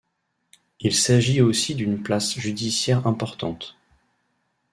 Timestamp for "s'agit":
0.95-1.41